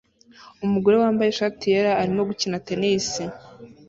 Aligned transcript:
Umugore 0.65 0.95
wambaye 1.03 1.29
ishati 1.31 1.63
yera 1.73 1.91
arimo 2.01 2.21
gukina 2.29 2.61
tennis 2.67 3.07